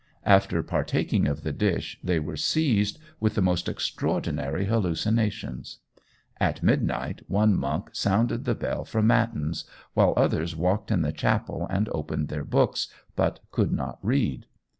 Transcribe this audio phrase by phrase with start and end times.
[0.25, 5.77] After partaking of the dish, they were seized with the most extraordinary hallucinations.
[6.39, 11.67] At midnight one monk sounded the bell for matins, while others walked in the chapel
[11.69, 14.47] and opened their books, but could not read.